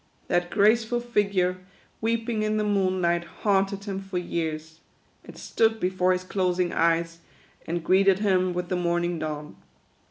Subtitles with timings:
[0.29, 1.57] That graceful figure,
[2.01, 4.79] weeping in the moonlight, haunted him for years.
[5.23, 7.19] It stood before his closing eyes,
[7.67, 9.57] and greeted him with the morning dawn.